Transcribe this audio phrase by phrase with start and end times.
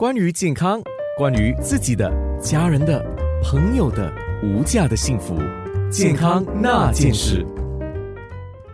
[0.00, 0.80] 关于健康，
[1.18, 2.10] 关于自己的、
[2.40, 3.04] 家人的、
[3.44, 4.10] 朋友的
[4.42, 5.36] 无价的幸福，
[5.92, 7.44] 健康那件事。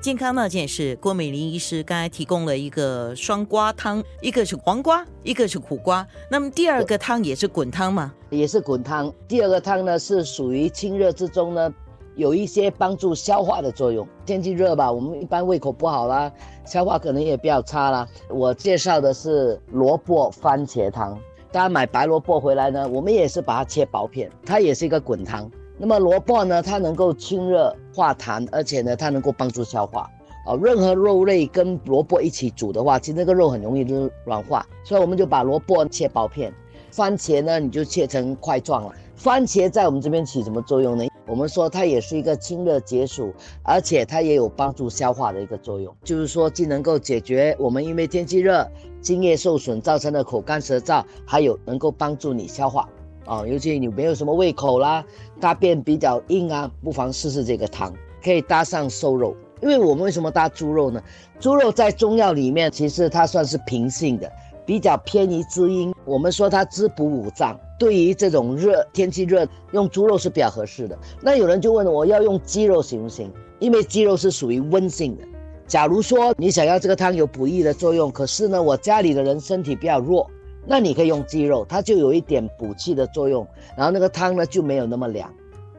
[0.00, 6.06] 健康那件事，郭美玲医师刚才提供了一个双瓜汤，一个是黄瓜，一个是苦瓜。
[6.30, 8.14] 那么第二个汤也是滚汤吗？
[8.30, 9.12] 也是滚汤。
[9.26, 11.74] 第二个汤呢是属于清热之中呢，
[12.16, 14.06] 有一些帮助消化的作用。
[14.24, 16.32] 天气热吧，我们一般胃口不好啦，
[16.64, 18.08] 消化可能也比较差啦。
[18.30, 21.16] 我介绍的是萝卜番茄汤。
[21.52, 25.48] 大家买白萝卜回来呢，我们也是把它切薄片，它也是一个滚汤。
[25.78, 30.10] 那么萝卜呢，它能够清热化痰，而且呢，它能够帮助消化。
[30.46, 36.52] 哦，任何肉类跟萝卜一起煮的话，其实那个肉很容易就软化，所以我们就把萝卜切薄片。
[36.90, 38.92] 番茄呢，你就切成块状了。
[39.14, 41.04] 番茄在我们这边起什么作用呢？
[41.26, 45.94] 我们说它也是一个清热解暑，而且它也有帮助消化的一个作用。
[46.04, 48.66] 就是说，既能够解决我们因为天气热、
[49.00, 52.88] 津液受损造成的口干舌燥，还有能够帮助你消化。
[53.24, 55.04] 啊，尤其你没有什么胃口啦，
[55.40, 59.34] 大便比较硬啊，不妨试试这个汤，可以搭上瘦肉。
[59.60, 61.02] 因为我们为什么搭猪肉呢？
[61.40, 64.30] 猪肉在中药里面其实它算是平性的，
[64.66, 65.94] 比较偏于滋阴。
[66.04, 70.98] 我们说它滋补五脏，对于这种热天气热，用猪肉是比较合适的。
[71.22, 73.32] 那有人就问我要用鸡肉行不行？
[73.60, 75.22] 因为鸡肉是属于温性的。
[75.66, 80.28] 假如说你想要这个汤有补益的作用，可是呢，我家里的人身体比较弱。
[80.68, 85.32] 那你可以用鸡肉，它就有一点补气的作用，然后那个汤呢就没有那么凉。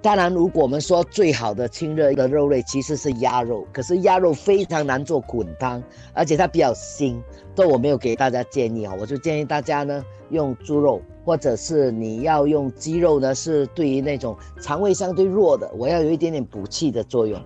[0.08, 5.84] 当然，如果我们说最好的清热的肉类其实是鸭肉，可是鸭肉非常难做滚汤，
[6.14, 7.22] 而且它比较腥，
[7.54, 17.38] 这我没有给大家建议啊，我就建议大家呢用猪肉，或者是你要用鸡肉呢，是对于那种肠胃相对弱的，我要有一点点补气的作用。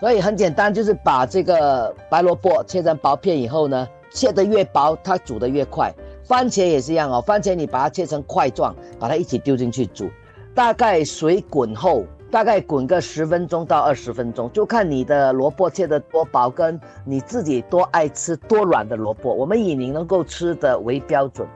[0.00, 5.94] 所以很简单，就是把这个白萝卜切成薄片以后呢，切得越薄，它煮得越快。
[6.24, 10.08] 番茄也是一样哦，番茄你把它切成块状，把它一起丢进去煮，
[10.56, 21.46] 大概水滚后，大概滚个十分钟到二十分钟，就看你的萝卜切得多薄，跟你自己多爱吃多软的萝卜，我们以你能够吃的为标准。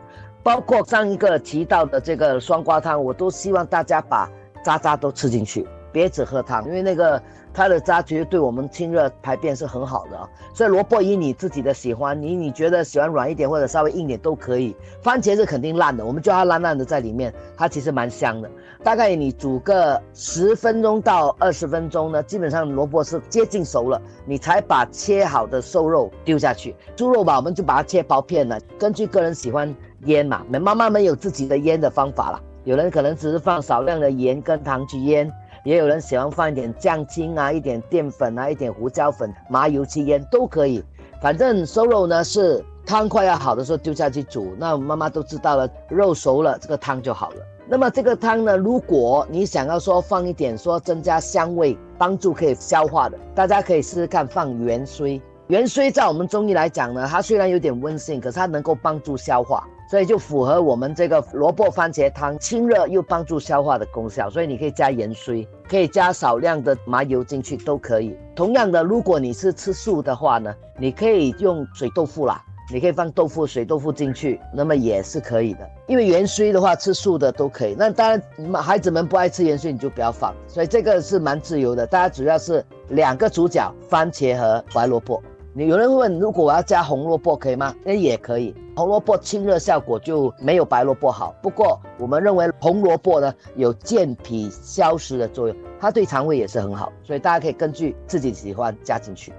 [0.43, 4.31] 包括上一个提到的这个双瓜汤，我都希望大家把
[4.63, 5.67] 渣渣都吃进去。
[5.93, 7.21] 别只喝汤，因为那个
[7.53, 10.29] 它的渣其实对我们清热排便是很好的啊。
[10.55, 14.77] 所以萝卜以你自己的喜欢，你你觉得喜欢软一点或者稍微硬点都可以。
[15.03, 18.51] 番茄是肯定烂的，我们叫它烂烂的在里面，它其实蛮香的。
[18.83, 26.75] 大概你煮个十分钟到二十分钟呢，基本上萝卜是接近熟了，你才把切好的瘦肉丢下去。
[26.97, 29.75] 猪肉吧，我们就把它切薄片了，根据个人喜欢
[30.05, 32.41] 腌嘛，妈妈们有自己的腌的方法了。
[32.65, 35.31] 有人可能只是放少量的盐跟糖去腌。
[35.65, 40.83] 也有人喜欢放一点酱精啊，一点淀粉啊，一点胡椒粉、麻油去腌都可以。
[41.21, 47.37] 反正瘦肉呢是汤快要好的时候丢下去煮，那妈妈都知道了，肉熟了这个汤就好了。
[47.69, 55.21] 那么这个汤呢，如果你想要说放一点说增加香味、帮助可以消化的，大家可以试试看放元荽。
[55.51, 59.67] 元荽在我们中医来讲呢，它虽然有点温性，可是它能够帮助消化。
[59.91, 68.17] 所以就符合我们这个萝卜番茄汤清热又帮助消化的功效，所以你可以加盐水，可以加少量的麻油进去都可以。
[68.37, 72.41] 同样的，如果你是吃素的话呢，你可以用水豆腐啦，
[72.73, 75.69] 你可以放豆腐、水豆腐进去，那么也是可以的。
[75.89, 77.75] 因为元荽的话，吃素的都可以。
[77.77, 78.23] 那当然，
[78.63, 80.33] 孩子们不爱吃元荽，你就不要放。
[80.47, 85.21] 所以这个是蛮自由的，大家主要是两个主角：番茄和白萝卜。
[85.67, 87.75] 有人问，如果我要加红萝卜可以吗？
[87.85, 91.35] 那也可以，红萝卜清热效果就没有白萝卜好。
[91.43, 99.33] 不过我们认为红萝卜呢有健脾消食的作用，它对肠胃也是很好，所以大家可以根据自己喜欢加进去。